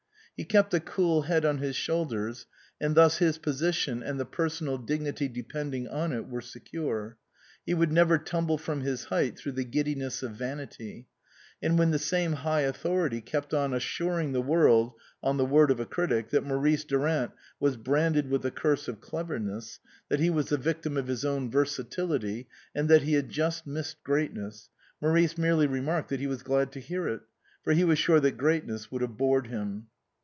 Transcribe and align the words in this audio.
He 0.37 0.45
kept 0.45 0.73
a 0.73 0.79
cool 0.79 1.21
head 1.21 1.45
on 1.45 1.59
his 1.59 1.75
shoulders, 1.75 2.47
and 2.79 2.95
thus 2.95 3.17
his 3.19 3.37
position 3.37 4.01
and 4.01 4.19
the 4.19 4.25
personal 4.25 4.79
dignity 4.79 5.27
depending 5.27 5.87
on 5.87 6.11
it 6.11 6.27
were 6.27 6.41
secure. 6.41 7.17
He 7.63 7.75
would 7.75 7.91
never 7.91 8.17
tumble 8.17 8.57
from 8.57 8.81
his 8.81 9.03
height 9.03 9.37
through 9.37 9.51
the 9.51 9.63
giddiness 9.63 10.23
of 10.23 10.31
vanity; 10.31 11.05
and 11.61 11.77
when 11.77 11.91
the 11.91 11.99
same 11.99 12.33
high 12.33 12.61
authority 12.61 13.21
kept 13.21 13.53
on 13.53 13.71
assuring 13.71 14.31
the 14.31 14.41
world, 14.41 14.93
on 15.21 15.37
the 15.37 15.45
word 15.45 15.69
of 15.69 15.79
a 15.79 15.85
critic, 15.85 16.31
that 16.31 16.43
Maurice 16.43 16.85
Durant 16.85 17.33
was 17.59 17.77
branded 17.77 18.27
with 18.31 18.41
the 18.41 18.49
curse 18.49 18.87
of 18.87 18.99
cleverness, 18.99 19.79
that 20.09 20.19
he 20.19 20.31
was 20.31 20.49
the 20.49 20.57
victim 20.57 20.97
of 20.97 21.05
his 21.05 21.23
own 21.23 21.51
versatility, 21.51 22.47
and 22.73 22.89
that 22.89 23.03
he 23.03 23.13
had 23.13 23.29
just 23.29 23.67
missed 23.67 24.03
greatness, 24.03 24.69
Maurice 24.99 25.37
merely 25.37 25.67
remarked 25.67 26.09
that 26.09 26.19
he 26.19 26.25
was 26.25 26.41
glad 26.41 26.71
to 26.71 26.79
hear 26.79 27.07
it, 27.07 27.21
for 27.63 27.73
he 27.73 27.83
was 27.83 27.99
sure 27.99 28.19
that 28.19 28.37
greatness 28.39 28.91
would 28.91 29.03
have 29.03 29.17
bored 29.17 29.45
him. 29.45 29.85